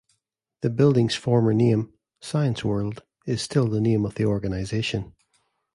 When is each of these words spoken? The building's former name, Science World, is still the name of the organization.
The 0.61 0.71
building's 0.71 1.13
former 1.13 1.53
name, 1.53 1.93
Science 2.21 2.65
World, 2.65 3.03
is 3.27 3.43
still 3.43 3.67
the 3.67 3.79
name 3.79 4.03
of 4.03 4.15
the 4.15 4.25
organization. 4.25 5.13